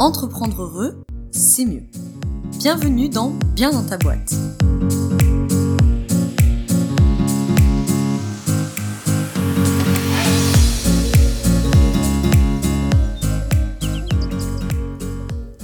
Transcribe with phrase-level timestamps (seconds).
[0.00, 1.84] Entreprendre heureux, c'est mieux.
[2.58, 4.34] Bienvenue dans Bien dans ta boîte.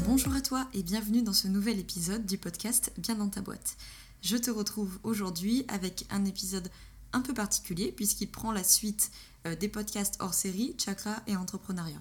[0.07, 3.77] Bonjour à toi et bienvenue dans ce nouvel épisode du podcast Bien dans ta boîte.
[4.23, 6.71] Je te retrouve aujourd'hui avec un épisode
[7.13, 9.11] un peu particulier puisqu'il prend la suite
[9.49, 12.01] euh, des podcasts hors série Chakra et entrepreneuriat.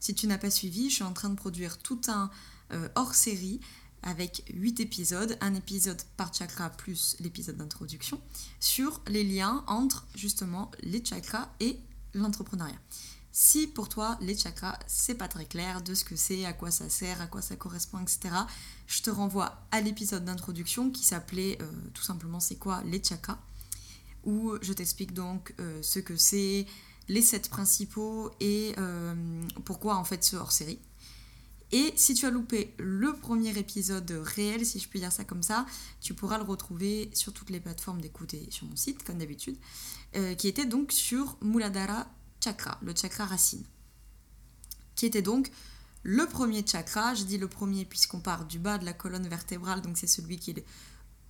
[0.00, 2.30] Si tu n'as pas suivi, je suis en train de produire tout un
[2.72, 3.60] euh, hors série
[4.02, 8.20] avec 8 épisodes, un épisode par chakra plus l'épisode d'introduction,
[8.60, 11.78] sur les liens entre justement les chakras et
[12.14, 12.78] l'entrepreneuriat.
[13.32, 16.70] Si pour toi les chakras c'est pas très clair de ce que c'est, à quoi
[16.70, 18.34] ça sert, à quoi ça correspond, etc.,
[18.86, 23.38] je te renvoie à l'épisode d'introduction qui s'appelait euh, tout simplement c'est quoi les chakras,
[24.24, 26.66] où je t'explique donc euh, ce que c'est,
[27.08, 29.14] les sept principaux et euh,
[29.64, 30.78] pourquoi en fait ce hors série.
[31.70, 35.42] Et si tu as loupé le premier épisode réel, si je puis dire ça comme
[35.42, 35.66] ça,
[36.00, 39.56] tu pourras le retrouver sur toutes les plateformes d'écoute et sur mon site, comme d'habitude,
[40.16, 42.06] euh, qui était donc sur Muladhara
[42.42, 43.64] Chakra, le chakra racine,
[44.94, 45.50] qui était donc
[46.04, 47.14] le premier chakra.
[47.14, 50.38] Je dis le premier puisqu'on part du bas de la colonne vertébrale, donc c'est celui
[50.38, 50.64] qui est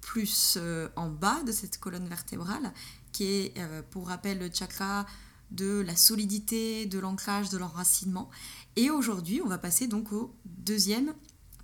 [0.00, 2.72] plus euh, en bas de cette colonne vertébrale,
[3.10, 3.54] qui est,
[3.90, 5.04] pour rappel, le chakra
[5.50, 8.30] de la solidité, de l'ancrage, de l'enracinement.
[8.76, 11.14] Et aujourd'hui, on va passer donc au deuxième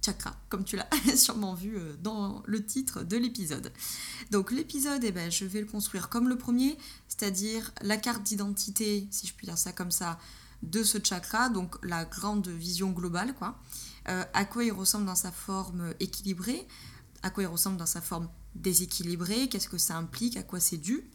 [0.04, 3.72] chakra, comme tu l'as sûrement vu euh, dans le titre de l'épisode.
[4.30, 6.76] Donc l'épisode, eh ben, je vais le construire comme le premier,
[7.08, 10.18] c'est-à-dire la carte d'identité, si je puis dire ça comme ça,
[10.62, 13.58] de ce chakra, donc la grande vision globale, quoi.
[14.08, 16.66] Euh, à quoi il ressemble dans sa forme équilibrée,
[17.22, 20.76] à quoi il ressemble dans sa forme déséquilibrée, qu'est-ce que ça implique, à quoi c'est
[20.76, 21.08] dû,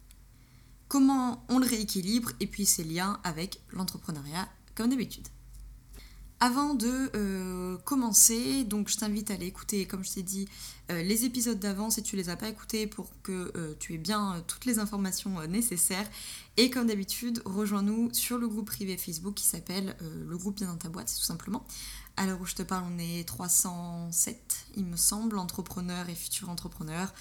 [0.90, 5.28] comment on le rééquilibre et puis ses liens avec l'entrepreneuriat comme d'habitude.
[6.42, 10.48] Avant de euh, commencer, donc je t'invite à aller écouter, comme je t'ai dit,
[10.90, 13.98] euh, les épisodes d'avant si tu les as pas écoutés pour que euh, tu aies
[13.98, 16.10] bien toutes les informations nécessaires.
[16.56, 20.78] Et comme d'habitude, rejoins-nous sur le groupe privé Facebook qui s'appelle le groupe Bien dans
[20.78, 21.66] ta boîte, tout simplement.
[22.16, 26.50] À l'heure où je te parle, on est 307, il me semble, entrepreneurs et futurs
[26.50, 27.14] entrepreneurs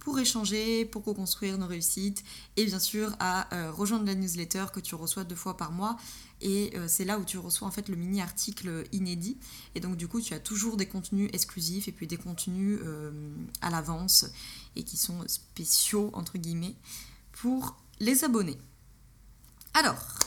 [0.00, 2.24] pour échanger, pour co-construire nos réussites
[2.56, 5.96] et bien sûr à euh, rejoindre la newsletter que tu reçois deux fois par mois
[6.40, 9.38] et euh, c'est là où tu reçois en fait le mini article inédit
[9.74, 13.12] et donc du coup tu as toujours des contenus exclusifs et puis des contenus euh,
[13.60, 14.24] à l'avance
[14.74, 16.74] et qui sont spéciaux entre guillemets
[17.32, 18.58] pour les abonnés.
[19.74, 20.18] Alors,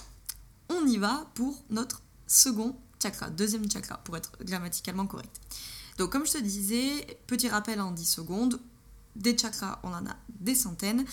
[0.69, 5.41] on y va pour notre second chakra, deuxième chakra pour être grammaticalement correct.
[5.97, 8.59] Donc comme je te disais, petit rappel en 10 secondes,
[9.15, 11.05] des chakras, on en a des centaines.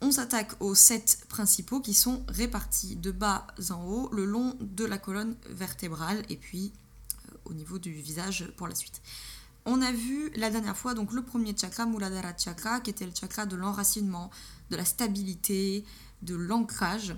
[0.00, 4.84] On s'attaque aux sept principaux qui sont répartis de bas en haut le long de
[4.84, 6.72] la colonne vertébrale et puis
[7.28, 9.02] euh, au niveau du visage pour la suite.
[9.66, 13.12] On a vu la dernière fois donc le premier chakra, Muladhara Chakra, qui était le
[13.14, 14.30] chakra de l'enracinement,
[14.70, 15.84] de la stabilité,
[16.22, 17.14] de l'ancrage.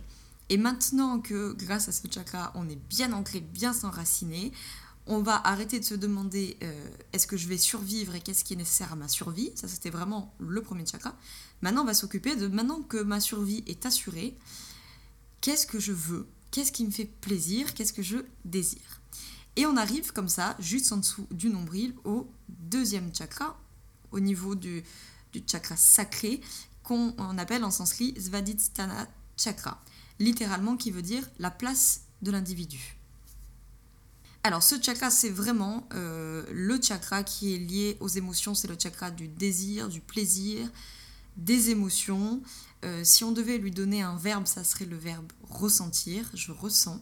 [0.48, 4.52] Et maintenant que grâce à ce chakra, on est bien ancré, bien s'enraciner,
[5.06, 8.54] on va arrêter de se demander euh, est-ce que je vais survivre et qu'est-ce qui
[8.54, 9.50] est nécessaire à ma survie?
[9.56, 11.16] Ça, c'était vraiment le premier chakra.
[11.60, 14.36] Maintenant, on va s'occuper de maintenant que ma survie est assurée,
[15.40, 16.26] qu'est-ce que je veux?
[16.50, 17.74] Qu'est-ce qui me fait plaisir?
[17.74, 19.00] Qu'est-ce que je désire?
[19.56, 23.58] Et on arrive comme ça, juste en dessous du nombril, au deuxième chakra,
[24.12, 24.82] au niveau du,
[25.32, 26.40] du chakra sacré,
[26.82, 29.82] qu'on appelle en sanskrit Svadhisthana chakra,
[30.18, 32.96] littéralement qui veut dire la place de l'individu.
[34.44, 38.76] Alors ce chakra, c'est vraiment euh, le chakra qui est lié aux émotions, c'est le
[38.76, 40.68] chakra du désir, du plaisir,
[41.36, 42.42] des émotions.
[42.84, 47.00] Euh, si on devait lui donner un verbe, ça serait le verbe ressentir, je ressens.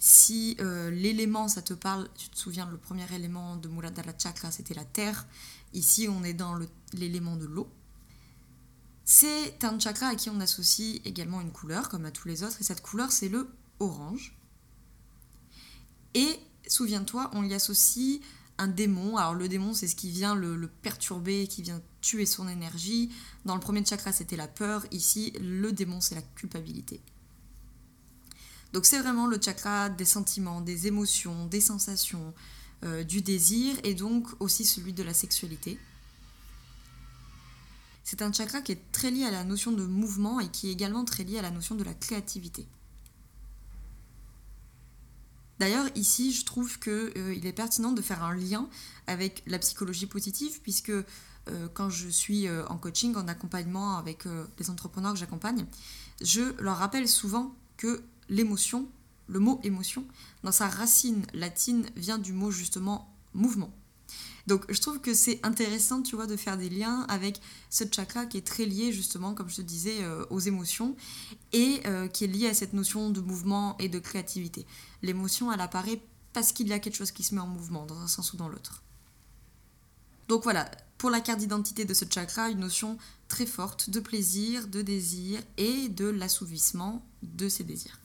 [0.00, 4.50] Si euh, l'élément, ça te parle, tu te souviens, le premier élément de Muladhara Chakra,
[4.50, 5.28] c'était la terre.
[5.72, 6.58] Ici, on est dans
[6.94, 7.70] l'élément de l'eau.
[9.04, 12.56] C'est un chakra à qui on associe également une couleur, comme à tous les autres,
[12.60, 13.48] et cette couleur, c'est le
[13.78, 14.39] orange.
[16.14, 18.20] Et souviens-toi, on y associe
[18.58, 19.16] un démon.
[19.16, 23.10] Alors le démon, c'est ce qui vient le, perturber, qui vient tuer son énergie.
[23.44, 24.84] Dans le premier chakra, c'était la peur.
[24.90, 27.00] Ici, le démon, c'est la culpabilité.
[28.72, 32.32] Donc c'est vraiment le chakra des sentiments, des émotions, des sensations,
[32.84, 35.78] euh, du désir et donc aussi celui de la sexualité.
[38.04, 40.72] C'est un chakra qui est très lié à la notion de mouvement et qui est
[40.72, 42.66] également très lié à la notion de la créativité.
[45.60, 48.66] D'ailleurs, ici, je trouve qu'il euh, est pertinent de faire un lien
[49.06, 51.04] avec la psychologie positive, puisque euh,
[51.74, 54.24] quand je suis euh, en coaching, en accompagnement avec
[54.58, 55.66] les entrepreneurs que j'accompagne,
[56.22, 58.88] je leur rappelle souvent que l'émotion,
[59.28, 60.06] le mot émotion,
[60.44, 63.70] dans sa racine latine, vient du mot justement mouvement.
[64.50, 68.26] Donc je trouve que c'est intéressant, tu vois, de faire des liens avec ce chakra
[68.26, 70.96] qui est très lié justement, comme je te disais, euh, aux émotions
[71.52, 74.66] et euh, qui est lié à cette notion de mouvement et de créativité.
[75.02, 76.02] L'émotion, elle apparaît
[76.32, 78.38] parce qu'il y a quelque chose qui se met en mouvement, dans un sens ou
[78.38, 78.82] dans l'autre.
[80.26, 80.68] Donc voilà,
[80.98, 82.98] pour la carte d'identité de ce chakra, une notion
[83.28, 88.00] très forte de plaisir, de désir et de l'assouvissement de ces désirs.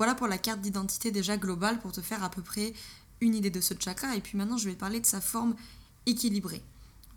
[0.00, 2.72] Voilà pour la carte d'identité déjà globale pour te faire à peu près
[3.20, 4.16] une idée de ce chakra.
[4.16, 5.54] Et puis maintenant, je vais parler de sa forme
[6.06, 6.62] équilibrée.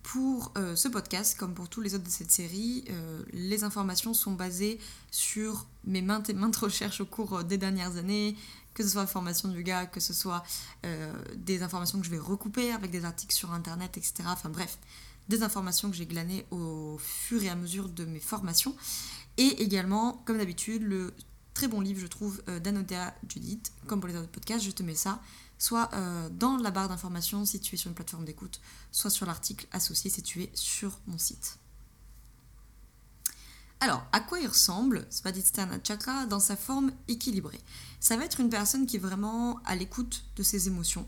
[0.04, 4.14] Pour euh, ce podcast, comme pour tous les autres de cette série, euh, les informations
[4.14, 4.78] sont basées
[5.12, 8.36] sur mes maintes et maintes recherches au cours euh, des dernières années,
[8.74, 10.44] que ce soit formation de yoga, que ce soit
[11.36, 14.24] des informations que je vais recouper avec des articles sur internet, etc.
[14.26, 14.80] Enfin bref,
[15.30, 18.76] des informations que j'ai glanées au fur et à mesure de mes formations.
[19.38, 21.14] Et également, comme d'habitude, le
[21.54, 24.96] très bon livre, je trouve, d'Anodea Judith, comme pour les autres podcasts, je te mets
[24.96, 25.22] ça
[25.64, 28.60] soit euh, dans la barre d'informations si tu es sur une plateforme d'écoute,
[28.92, 31.58] soit sur l'article associé si tu es sur mon site.
[33.80, 37.62] Alors, à quoi il ressemble Svadhisthana Chakra dans sa forme équilibrée?
[38.02, 41.08] Ça va être une personne qui est vraiment à l'écoute de ses émotions,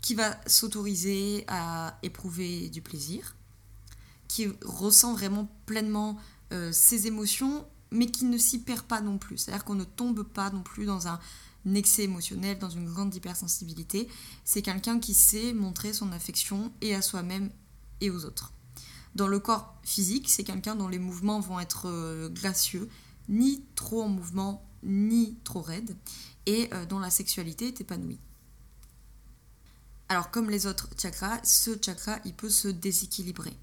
[0.00, 3.34] qui va s'autoriser à éprouver du plaisir,
[4.28, 6.16] qui ressent vraiment pleinement
[6.52, 9.38] euh, ses émotions, mais qui ne s'y perd pas non plus.
[9.38, 11.18] C'est-à-dire qu'on ne tombe pas non plus dans un
[11.74, 14.08] excès émotionnel, dans une grande hypersensibilité.
[14.44, 17.50] C'est quelqu'un qui sait montrer son affection et à soi-même
[18.00, 18.52] et aux autres.
[19.14, 22.88] Dans le corps physique, c'est quelqu'un dont les mouvements vont être euh, gracieux,
[23.28, 25.96] ni trop en mouvement, ni trop raides,
[26.46, 28.18] et euh, dont la sexualité est épanouie.
[30.08, 33.56] Alors comme les autres chakras, ce chakra, il peut se déséquilibrer.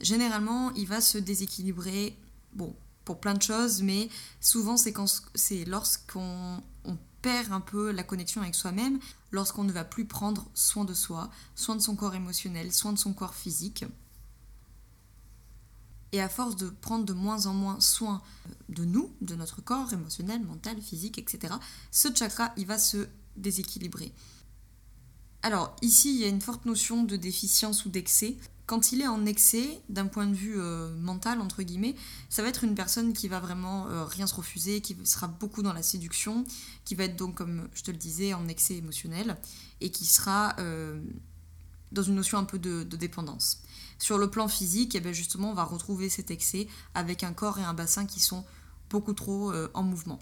[0.00, 2.16] Généralement, il va se déséquilibrer,
[2.52, 2.74] bon,
[3.04, 4.08] pour plein de choses, mais
[4.40, 6.62] souvent c'est lorsqu'on
[7.22, 8.98] perd un peu la connexion avec soi-même
[9.30, 12.98] lorsqu'on ne va plus prendre soin de soi, soin de son corps émotionnel, soin de
[12.98, 13.84] son corps physique.
[16.12, 18.22] Et à force de prendre de moins en moins soin
[18.68, 21.54] de nous, de notre corps émotionnel, mental, physique, etc.,
[21.90, 24.12] ce chakra, il va se déséquilibrer.
[25.42, 28.36] Alors ici, il y a une forte notion de déficience ou d'excès.
[28.68, 31.94] Quand il est en excès, d'un point de vue euh, mental, entre guillemets,
[32.28, 35.62] ça va être une personne qui va vraiment euh, rien se refuser, qui sera beaucoup
[35.62, 36.44] dans la séduction,
[36.84, 39.38] qui va être donc, comme je te le disais, en excès émotionnel,
[39.80, 41.00] et qui sera euh,
[41.92, 43.62] dans une notion un peu de, dépendance.
[43.98, 47.58] Sur le plan physique, eh bien justement, on va retrouver cet excès avec un corps
[47.58, 48.44] et un bassin qui sont
[48.90, 50.18] beaucoup trop en mouvement.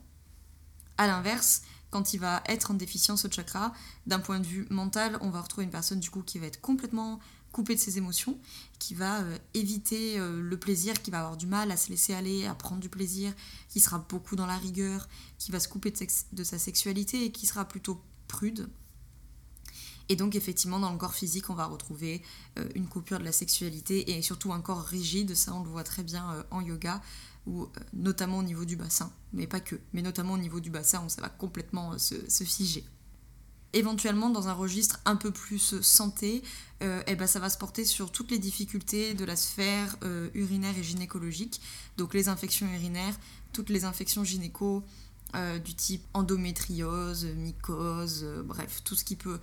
[0.99, 3.73] A l'inverse, quand il va être en déficience au chakra,
[4.07, 6.61] d'un point de vue mental, on va retrouver une personne du coup qui va être
[6.61, 7.19] complètement
[7.57, 8.39] coupée de ses émotions,
[8.79, 12.13] qui va euh, éviter euh, le plaisir, qui va avoir du mal à se laisser
[12.13, 13.33] aller, à prendre du plaisir,
[13.71, 15.09] qui sera beaucoup dans la rigueur,
[15.39, 18.69] qui va se couper de, sa sexualité et qui sera plutôt prude.
[20.11, 22.23] Et donc effectivement dans le corps physique on va retrouver
[22.59, 25.83] euh, une coupure de la sexualité et surtout un corps rigide, ça on le voit
[25.83, 27.01] très bien en yoga,
[27.47, 31.03] ou notamment au niveau du bassin, mais pas que, mais notamment au niveau du bassin
[31.07, 32.85] où ça va complètement euh, se, figer.
[33.77, 36.43] Éventuellement, dans un registre un peu plus euh, santé,
[36.81, 39.97] eh ben, ça va se porter sur toutes les difficultés de la sphère
[40.35, 41.63] urinaire et gynécologique,
[41.97, 43.19] donc les infections urinaires,
[43.55, 44.85] toutes les infections gynéco,
[45.35, 49.39] euh, du type endométriose, mycose, euh, bref, tout ce qui peut euh,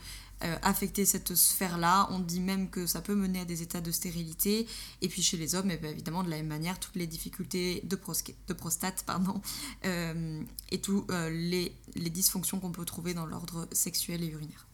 [0.61, 2.07] affecter cette sphère-là.
[2.11, 4.67] On dit même que ça peut mener à des états de stérilité.
[5.01, 7.81] Et puis chez les hommes, eh ben, évidemment, de la même manière, toutes les difficultés
[7.85, 9.41] de, prostate pardon,
[9.83, 14.67] et toutes les, les dysfonctions qu'on peut trouver dans l'ordre sexuel et urinaire.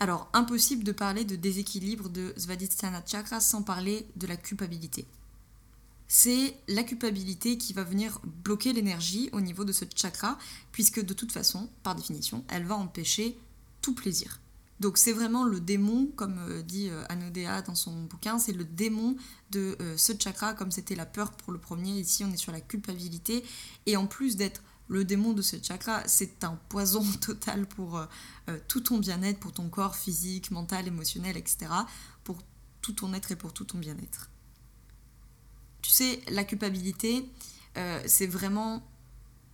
[0.00, 5.06] Alors, impossible de parler de déséquilibre de Svadhisthana Chakra sans parler de la culpabilité
[6.08, 10.38] c'est la culpabilité qui va venir bloquer l'énergie au niveau de ce chakra,
[10.72, 13.38] puisque de toute façon, par définition, elle va empêcher
[13.80, 14.40] tout plaisir.
[14.80, 18.64] Donc c'est vraiment le démon, comme euh, dit euh, Anodea dans son bouquin, c'est le
[18.64, 19.16] démon
[19.50, 22.52] de euh, ce chakra, comme c'était la peur pour le premier, ici on est sur
[22.52, 23.44] la culpabilité,
[23.86, 28.00] et en plus d'être le démon de ce chakra, c'est un poison total pour
[28.68, 31.66] tout ton bien-être, pour ton corps physique, mental, émotionnel, etc.,
[32.24, 32.38] pour
[32.80, 34.30] tout ton être et pour tout ton bien-être.
[35.82, 37.28] Tu sais, la culpabilité,
[38.06, 38.82] c'est vraiment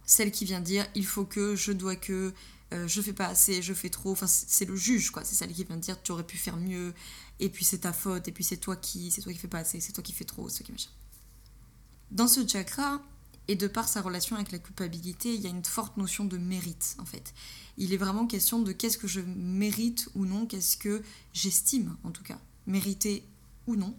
[0.06, 2.32] celle qui vient dire il faut que, je dois que,
[2.72, 4.12] euh, je fais pas assez, je fais trop.
[4.12, 5.24] Enfin, c'est le juge, quoi.
[5.24, 6.94] C'est celle qui vient dire tu aurais pu faire mieux,
[7.40, 9.58] et puis c'est ta faute, et puis c'est toi qui, c'est toi qui fais pas
[9.58, 10.90] assez, c'est toi qui fais trop, c'est toi qui machin.
[12.10, 13.02] Dans ce chakra,
[13.46, 16.38] et de par sa relation avec la culpabilité, il y a une forte notion de
[16.38, 17.34] mérite, en fait.
[17.76, 21.02] Il est vraiment question de qu'est-ce que je mérite ou non, qu'est-ce que
[21.32, 23.24] j'estime, en tout cas, mériter
[23.66, 23.94] ou non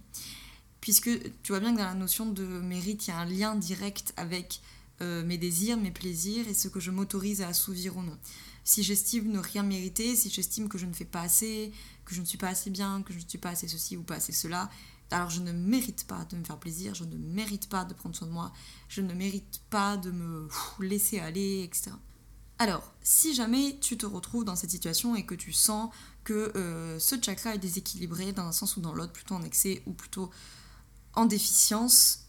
[0.85, 1.09] puisque
[1.41, 4.13] tu vois bien que dans la notion de mérite, il y a un lien direct
[4.17, 4.61] avec
[5.01, 8.15] euh, mes désirs, mes plaisirs et ce que je m'autorise à assouvir ou non.
[8.65, 11.71] Si j'estime ne rien mériter, si j'estime que je ne fais pas assez,
[12.03, 14.03] que je ne suis pas assez bien, que je ne suis pas assez ceci ou
[14.03, 14.69] pas assez cela,
[15.11, 18.15] alors je ne mérite pas de me faire plaisir, je ne mérite pas de prendre
[18.15, 18.51] soin de moi,
[18.89, 21.91] je ne mérite pas de me laisser aller, etc.
[22.57, 25.93] Alors, si jamais tu te retrouves dans cette situation et que tu sens
[26.23, 29.83] que euh, ce chakra est déséquilibré dans un sens ou dans l'autre, plutôt en excès
[29.85, 30.31] ou plutôt
[31.13, 32.24] en déficience,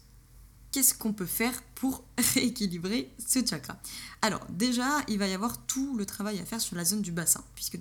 [0.77, 2.03] qu'est-ce qu'on peut faire pour
[2.35, 3.81] rééquilibrer ce chakra
[4.21, 7.11] Alors déjà, il va y avoir tout le travail à faire sur la zone du
[7.11, 7.79] bassin, puisque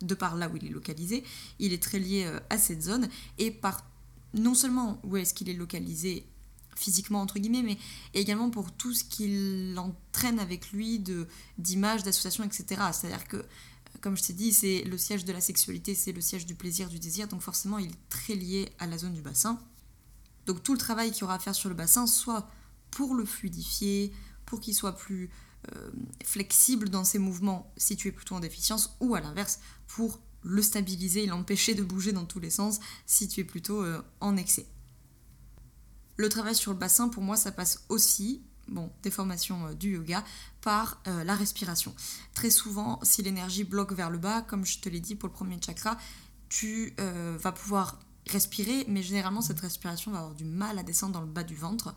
[0.00, 1.22] de par là où il est localisé,
[1.60, 3.08] il est très lié euh, à cette zone,
[3.38, 3.86] et par
[4.34, 6.26] non seulement où est-ce qu'il est localisé
[6.74, 7.78] physiquement entre guillemets, mais
[8.14, 11.00] également pour tout ce qu'il entraîne avec lui
[11.56, 12.82] d'images, d'associations, etc.
[12.92, 13.44] C'est-à-dire que,
[14.00, 16.88] comme je t'ai dit, c'est le siège de la sexualité, c'est le siège du plaisir,
[16.88, 19.60] du désir, donc forcément il est très lié à la zone du bassin.
[20.48, 22.48] Donc tout le travail qu'il y aura à faire sur le bassin, soit
[22.90, 24.14] pour le fluidifier,
[24.46, 25.28] pour qu'il soit plus
[25.76, 25.90] euh,
[26.24, 30.62] flexible dans ses mouvements si tu es plutôt en déficience, ou à l'inverse, pour le
[30.62, 34.38] stabiliser et l'empêcher de bouger dans tous les sens si tu es plutôt euh, en
[34.38, 34.66] excès.
[36.16, 39.96] Le travail sur le bassin, pour moi, ça passe aussi, bon, des formations euh, du
[39.96, 40.24] yoga,
[40.62, 41.94] par la respiration.
[42.34, 45.34] Très souvent, si l'énergie bloque vers le bas, comme je te l'ai dit pour le
[45.34, 45.96] premier chakra,
[46.48, 47.98] tu vas pouvoir
[48.30, 51.54] respirer, mais généralement cette respiration va avoir du mal à descendre dans le bas du
[51.54, 51.94] ventre,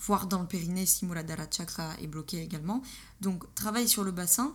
[0.00, 2.82] voire dans le périnée si Muladhara Chakra est bloqué également.
[3.20, 4.54] Donc travaille sur le bassin,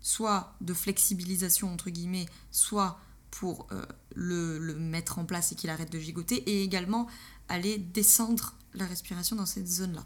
[0.00, 2.98] soit de flexibilisation entre guillemets, soit
[3.30, 7.06] pour euh, le, mettre en place et qu'il arrête de gigoter, et également
[7.48, 10.04] aller descendre la respiration dans cette zone-là.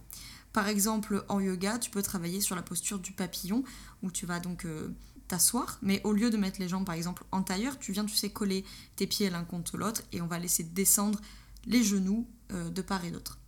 [0.52, 3.64] Par exemple, en yoga, tu peux travailler sur la posture du papillon,
[4.02, 4.94] où tu vas donc euh,
[5.28, 8.14] t'asseoir, mais au lieu de mettre les jambes par exemple en tailleur, tu viens, tu
[8.14, 8.64] sais, coller
[8.96, 11.20] tes pieds l'un contre l'autre et on va laisser descendre
[11.66, 13.38] les genoux euh, de part et d'autre.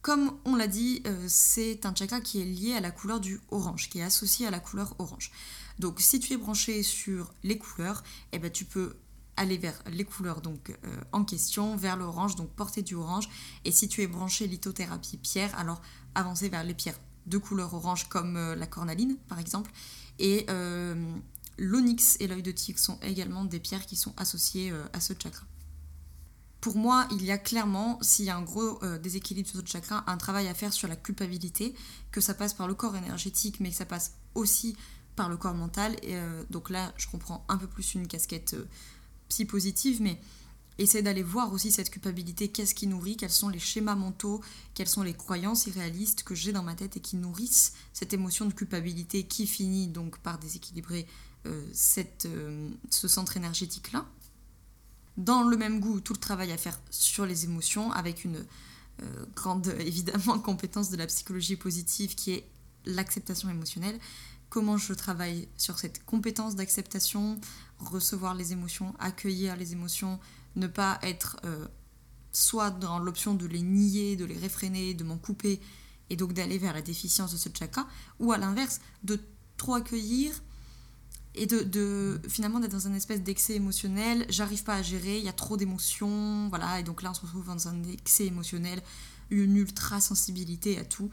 [0.00, 3.40] Comme on l'a dit, euh, c'est un chakra qui est lié à la couleur du
[3.50, 5.30] orange, qui est associé à la couleur orange.
[5.78, 8.02] Donc si tu es branché sur les couleurs,
[8.32, 8.96] eh ben, tu peux
[9.36, 13.28] aller vers les couleurs donc euh, en question, vers l'orange, donc porter du orange.
[13.64, 15.80] Et si tu es branché lithothérapie pierre, alors
[16.14, 19.70] avancer vers les pierres de couleur orange comme la cornaline par exemple.
[20.18, 20.94] Et euh,
[21.58, 25.14] l'onyx et l'œil de tigre sont également des pierres qui sont associées euh, à ce
[25.20, 25.46] chakra.
[26.60, 29.66] Pour moi, il y a clairement, s'il y a un gros euh, déséquilibre sur ce
[29.66, 31.74] chakra, un travail à faire sur la culpabilité,
[32.12, 34.76] que ça passe par le corps énergétique, mais que ça passe aussi
[35.16, 35.96] par le corps mental.
[36.02, 36.16] Et,
[36.50, 38.56] donc là, je comprends un peu plus une casquette
[39.28, 40.20] psy positive, mais
[40.78, 44.40] essaie d'aller voir aussi cette culpabilité, qu'est-ce qui nourrit, quels sont les schémas mentaux,
[44.74, 48.46] quelles sont les croyances irréalistes que j'ai dans ma tête et qui nourrissent cette émotion
[48.46, 51.06] de culpabilité qui finit donc par déséquilibrer
[51.46, 51.66] euh,
[52.26, 54.06] euh, ce centre énergétique-là.
[55.16, 58.44] Dans le même goût, tout le travail à faire sur les émotions avec une
[59.02, 62.48] euh, grande évidemment compétence de la psychologie positive qui est
[62.86, 63.98] l'acceptation émotionnelle.
[64.48, 67.40] Comment je travaille sur cette compétence d'acceptation,
[67.78, 70.18] recevoir les émotions, accueillir les émotions,
[70.56, 71.66] ne pas être euh,
[72.32, 75.60] soit dans l'option de les nier, de les réfréner, de m'en couper,
[76.10, 77.86] et donc d'aller vers la déficience de ce chakra,
[78.18, 79.20] ou à l'inverse, de
[79.56, 80.32] trop accueillir
[81.34, 85.28] et de, finalement d'être dans un espèce d'excès émotionnel, j'arrive pas à gérer, il y
[85.28, 88.82] a trop d'émotions, voilà, et donc là on se retrouve dans un excès émotionnel,
[89.30, 91.08] une ultra sensibilité à tout,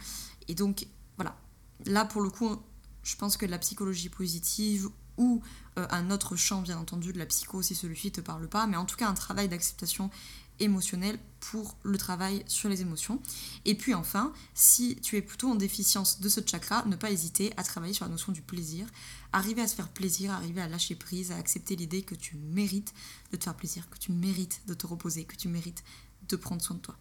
[0.49, 1.37] et donc voilà,
[1.85, 2.57] là pour le coup,
[3.03, 4.89] je pense que la psychologie positive
[5.19, 5.43] ou
[5.77, 8.65] euh, un autre champ, bien entendu, de la psycho si celui-ci ne te parle pas,
[8.65, 10.09] mais en tout cas un travail d'acceptation
[10.59, 13.21] émotionnelle pour le travail sur les émotions.
[13.65, 17.53] Et puis enfin, si tu es plutôt en déficience de ce chakra, ne pas hésiter
[17.57, 18.87] à travailler sur la notion du plaisir,
[19.31, 22.93] arriver à se faire plaisir, arriver à lâcher prise, à accepter l'idée que tu mérites
[23.31, 25.83] de te faire plaisir, que tu mérites de te reposer, que tu mérites
[26.27, 26.97] de prendre soin de toi.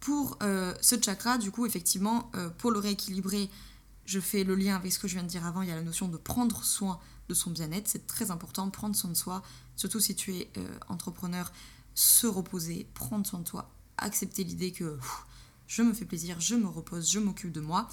[0.00, 3.50] Pour euh, ce chakra, du coup, effectivement, euh, pour le rééquilibrer,
[4.04, 5.76] je fais le lien avec ce que je viens de dire avant, il y a
[5.76, 9.42] la notion de prendre soin de son bien-être, c'est très important, prendre soin de soi,
[9.76, 11.52] surtout si tu es euh, entrepreneur,
[11.94, 14.98] se reposer, prendre soin de toi, accepter l'idée que
[15.66, 17.88] je me fais plaisir, je me repose, je m'occupe de moi.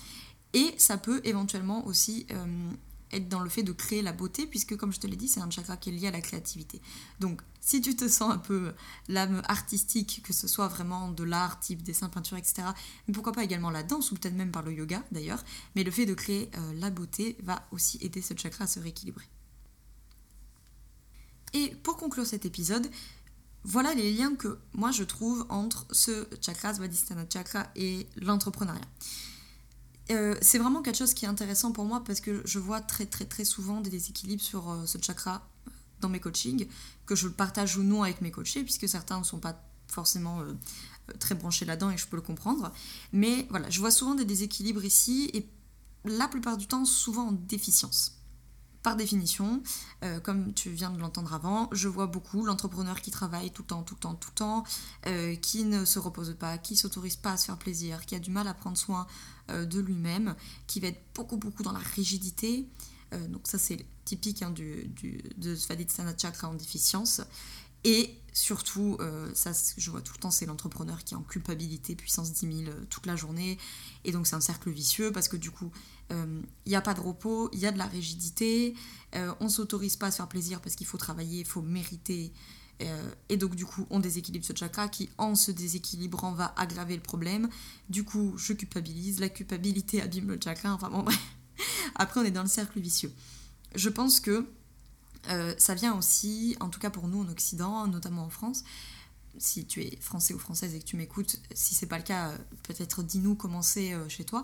[0.53, 2.71] Et ça peut éventuellement aussi euh,
[3.11, 5.39] être dans le fait de créer la beauté, puisque comme je te l'ai dit, c'est
[5.39, 6.81] un chakra qui est lié à la créativité.
[7.19, 8.73] Donc si tu te sens un peu
[9.07, 12.63] l'âme artistique, que ce soit vraiment de l'art, type dessin, peinture, etc.,
[13.07, 15.43] mais pourquoi pas également la danse, ou peut-être même par le yoga d'ailleurs,
[15.75, 18.79] mais le fait de créer euh, la beauté va aussi aider ce chakra à se
[18.79, 19.25] rééquilibrer.
[21.53, 22.89] Et pour conclure cet épisode,
[23.63, 28.81] voilà les liens que moi je trouve entre ce chakra, Svadhisthana chakra, et l'entrepreneuriat.
[30.11, 33.05] Euh, c'est vraiment quelque chose qui est intéressant pour moi parce que je vois très
[33.05, 35.47] très très souvent des déséquilibres sur euh, ce chakra
[35.99, 36.67] dans mes coachings,
[37.05, 40.43] que je partage ou non avec mes coachés, puisque certains ne sont pas forcément
[41.19, 42.71] très branchée là-dedans et je peux le comprendre.
[43.13, 45.49] Mais voilà, je vois souvent des déséquilibres ici et
[46.05, 48.17] la plupart du temps souvent en déficience.
[48.87, 49.61] Par définition,
[50.05, 53.67] euh, comme tu viens de l'entendre avant, je vois beaucoup l'entrepreneur qui travaille tout le
[53.67, 54.63] temps, tout le temps, tout le temps,
[55.07, 58.19] euh, qui ne se repose pas, qui s'autorise pas à se faire plaisir, qui a
[58.19, 59.05] du mal à prendre soin
[59.49, 60.35] euh, de lui-même,
[60.67, 62.65] qui va être beaucoup, beaucoup dans la rigidité.
[63.27, 67.19] donc ça, c'est typique hein, du, du, de Svadhisthana Chakra en déficience.
[67.83, 68.97] Et surtout,
[69.33, 72.71] ça je vois tout le temps, c'est l'entrepreneur qui est en culpabilité, puissance 10 000
[72.89, 73.57] toute la journée.
[74.03, 75.71] Et donc c'est un cercle vicieux parce que du coup,
[76.09, 78.75] il euh, n'y a pas de repos, il y a de la rigidité,
[79.15, 82.31] euh, on s'autorise pas à se faire plaisir parce qu'il faut travailler, il faut mériter.
[82.81, 86.95] Euh, et donc du coup, on déséquilibre ce chakra qui, en se déséquilibrant, va aggraver
[86.95, 87.49] le problème.
[87.89, 91.19] Du coup, je culpabilise, la culpabilité abîme le chakra, enfin bon bref.
[91.95, 93.11] Après, on est dans le cercle vicieux.
[93.75, 94.47] Je pense que
[95.57, 98.63] ça vient aussi, en tout cas pour nous en Occident, notamment en France,
[99.37, 102.33] si tu es français ou française et que tu m'écoutes, si c'est pas le cas,
[102.63, 104.43] peut-être dis-nous comment c'est chez toi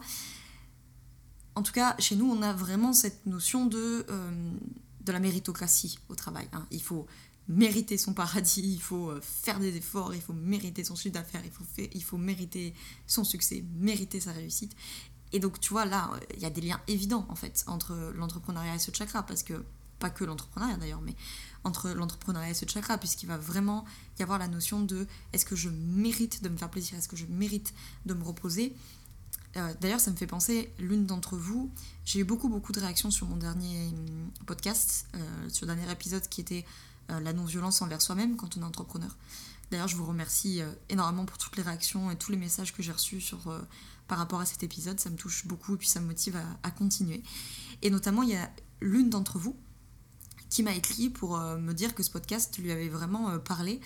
[1.56, 4.52] en tout cas, chez nous, on a vraiment cette notion de, euh,
[5.02, 6.48] de la méritocratie au travail.
[6.54, 6.66] Hein.
[6.72, 7.06] Il faut
[7.48, 11.42] mériter son paradis, il faut euh, faire des efforts, il faut mériter son chiffre d'affaires,
[11.44, 12.74] il faut, il faut mériter
[13.06, 14.76] son succès, mériter sa réussite.
[15.32, 18.76] Et donc, tu vois, là, il y a des liens évidents, en fait, entre l'entrepreneuriat
[18.76, 19.64] et ce chakra, parce que,
[20.04, 21.16] pas que l'entrepreneuriat d'ailleurs, mais
[21.64, 23.86] entre l'entrepreneuriat et ce chakra, puisqu'il va vraiment
[24.20, 27.16] y avoir la notion de est-ce que je mérite de me faire plaisir, est-ce que
[27.16, 27.74] je mérite
[28.06, 28.76] de me reposer
[29.56, 31.72] euh, d'ailleurs, ça me fait penser, l'une d'entre vous,
[32.06, 35.92] j'ai eu beaucoup, beaucoup de réactions sur mon dernier hum, podcast, euh, sur le dernier
[35.92, 36.66] épisode qui était
[37.12, 39.16] euh, la non-violence envers soi-même quand on est entrepreneur.
[39.70, 42.92] D'ailleurs, je vous remercie énormément pour toutes les réactions et tous les messages que j'ai
[42.92, 43.40] reçus sur,
[44.08, 45.00] par rapport à cet épisode.
[45.00, 47.24] Ça me touche beaucoup et puis ça me motive à, continuer.
[47.82, 49.56] Et notamment, il y a l'une d'entre vous
[50.54, 53.82] qui m'a écrit pour me dire que ce podcast lui avait vraiment parlé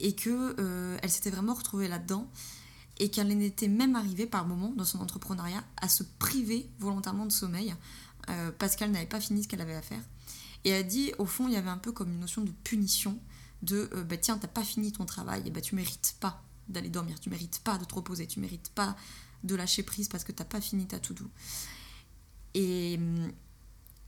[0.00, 0.54] et qu'elle
[1.02, 2.28] elle s'était vraiment retrouvée là-dedans
[2.98, 7.26] et qu'elle en était même arrivée par moments dans son entrepreneuriat à se priver volontairement
[7.26, 7.74] de sommeil
[8.28, 10.02] euh, parce qu'elle n'avait pas fini ce qu'elle avait à faire.
[10.64, 13.18] Et elle dit, au fond, il y avait un peu comme une notion de punition,
[13.62, 16.90] de euh, bah, tiens, t'as pas fini ton travail, et bah tu mérites pas d'aller
[16.90, 18.96] dormir, tu mérites pas de te reposer, tu mérites pas
[19.42, 21.28] de lâcher prise parce que t'as pas fini ta to-do.
[22.54, 23.00] Et,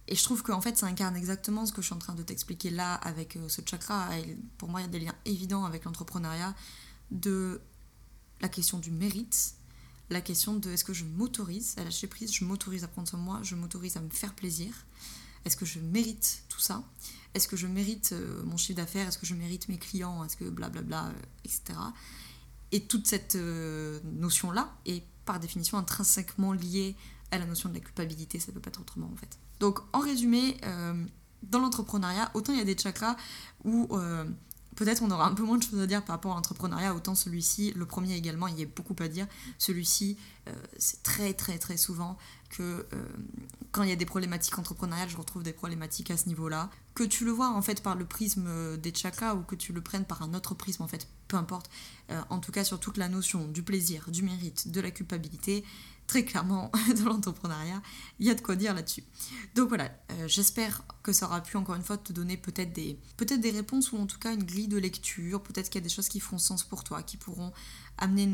[0.07, 2.23] et je trouve qu'en fait, ça incarne exactement ce que je suis en train de
[2.23, 4.11] t'expliquer là avec euh, ce chakra.
[4.59, 6.55] Pour moi, il y a des liens évidents avec l'entrepreneuriat
[7.11, 7.61] de
[8.41, 9.55] la question du mérite,
[10.11, 13.19] la question de est-ce que je m'autorise à lâcher prise, je m'autorise à prendre soin
[13.19, 14.75] de moi, je m'autorise à me faire plaisir,
[15.47, 16.85] est-ce que je mérite tout ça,
[17.33, 20.37] est-ce que je mérite euh, mon chiffre d'affaires, est-ce que je mérite mes clients, est-ce
[20.37, 21.13] que blablabla, euh,
[21.45, 21.79] etc.
[22.73, 26.97] Et toute cette notion-là est par définition intrinsèquement liée
[27.31, 29.39] à la notion de la culpabilité, ça ne peut pas être autrement en fait.
[29.65, 30.59] Donc en résumé,
[31.43, 33.17] dans l'entrepreneuriat, autant il y a des chakras
[33.65, 33.89] où
[34.77, 37.15] Peut-être on aura un peu moins de choses à dire par rapport à l'entrepreneuriat, autant
[37.15, 39.27] celui-ci, le premier également, il y a beaucoup à dire.
[39.59, 42.19] Celui-ci, euh, c'est très très très souvent
[42.51, 43.05] que euh,
[43.71, 46.71] quand il y a des problématiques entrepreneuriales, je retrouve des problématiques à ce niveau-là.
[46.95, 49.73] Que tu le vois en fait par le prisme euh, des chakras ou que tu
[49.73, 51.71] le prennes par un autre prisme, en fait, peu importe.
[52.31, 55.65] en tout cas sur toute la notion du plaisir, du mérite, de la culpabilité,
[56.07, 57.83] très clairement dans l'entrepreneuriat,
[58.19, 59.05] il y a de quoi dire là-dessus.
[59.55, 62.99] Donc voilà, euh, j'espère que ça aura pu encore une fois te donner peut-être des,
[63.17, 65.87] peut des réponses ou en tout cas une grille de lecture, peut-être qu'il y a
[65.87, 67.53] des choses qui feront sens pour toi, qui pourront
[67.99, 68.29] amener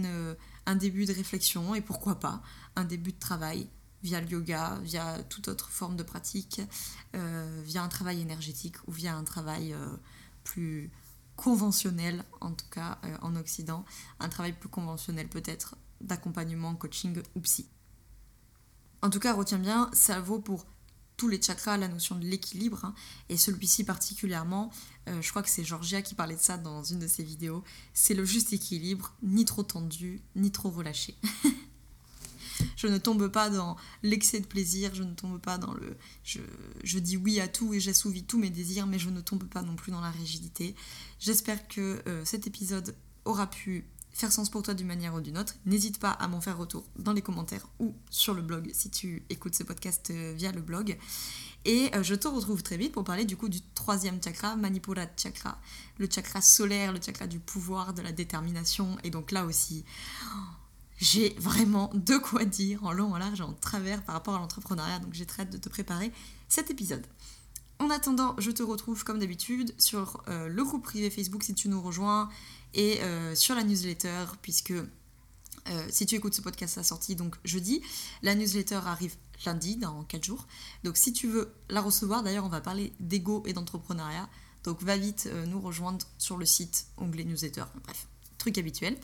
[0.67, 2.43] un début de réflexion et pourquoi pas
[2.77, 3.69] un début de travail
[4.03, 6.63] via le yoga, via toute autre forme de pratique,
[7.15, 9.97] euh, via un travail énergétique ou via un travail euh,
[10.45, 10.91] plus
[11.37, 13.87] conventionnel, en tout cas en Occident,
[14.19, 17.69] un travail plus conventionnel peut-être d'accompagnement, coaching ou psy.
[19.03, 20.67] En tout cas, retiens bien, ça vaut pour
[21.21, 22.95] tous les chakras, la notion de l'équilibre, hein,
[23.29, 24.71] et celui-ci particulièrement,
[25.07, 27.63] euh, je crois que c'est Georgia qui parlait de ça dans une de ses vidéos,
[27.93, 31.15] c'est le juste équilibre, ni trop tendu, ni trop relâché.
[32.77, 35.99] je ne tombe pas dans l'excès de plaisir, je ne tombe pas dans le...
[36.25, 39.61] Je, dis oui à tout et j'assouvis tous mes désirs, mais je ne tombe pas
[39.61, 40.75] non plus dans la rigidité.
[41.19, 45.39] J'espère que euh, cet épisode aura pu faire sens pour toi d'une manière ou d'une
[45.39, 48.91] autre, n'hésite pas à m'en faire retour dans les commentaires ou sur le blog si
[48.91, 50.99] tu écoutes ce podcast euh, via le blog.
[51.65, 55.05] Et euh, je te retrouve très vite pour parler du coup du troisième chakra, Manipura
[55.17, 55.59] Chakra,
[55.99, 58.97] le chakra solaire, le chakra du pouvoir, de la détermination.
[59.05, 59.85] Et donc là aussi,
[60.99, 64.99] j'ai vraiment de quoi dire en long, en large, en travers par rapport à l'entrepreneuriat.
[65.01, 66.13] Donc j'ai très hâte de te préparer
[66.49, 67.07] cet épisode.
[67.81, 71.71] En attendant, je te retrouve comme d'habitude sur euh, le groupe privé Facebook si tu
[71.71, 72.29] nous rejoins
[72.75, 77.37] et euh, sur la newsletter, puisque euh, si tu écoutes ce podcast à sortie, donc
[77.43, 77.81] jeudi,
[78.23, 79.17] la newsletter arrive
[79.47, 80.47] lundi, dans 4 jours.
[80.85, 84.29] Donc si tu veux la recevoir, d'ailleurs on va parler d'ego et d'entrepreneuriat,
[84.63, 88.07] donc va vite nous rejoindre sur le site, onglet newsletter, bref.
[88.41, 88.97] Truc habituel.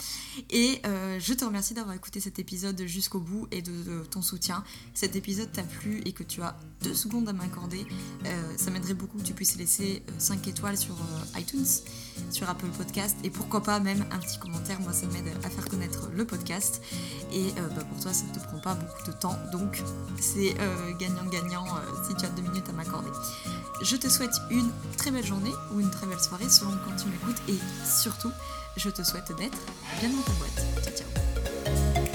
[0.50, 4.64] Et euh, je te remercie d'avoir écouté cet épisode jusqu'au bout et de, ton soutien.
[4.94, 7.86] Cet épisode t'a plu et que tu as deux secondes à m'accorder,
[8.24, 10.96] euh, ça m'aiderait beaucoup que tu puisses laisser 5 étoiles sur
[11.36, 11.66] iTunes,
[12.30, 14.80] sur Apple Podcast et pourquoi pas même un petit commentaire.
[14.80, 16.82] Moi, ça m'aide à faire connaître le podcast.
[17.32, 19.36] Et bah, pour toi, ça ne te prend pas beaucoup de temps.
[19.52, 19.82] Donc,
[20.20, 20.56] c'est
[20.98, 21.66] gagnant-gagnant
[22.08, 23.10] si tu as deux minutes à m'accorder.
[23.82, 27.08] Je te souhaite une très belle journée ou une très belle soirée selon quand tu
[27.08, 28.32] m'écoutes et surtout,
[28.76, 29.58] je te souhaite d'être
[30.00, 30.84] bien dans ta boîte.
[30.84, 32.05] Ciao ciao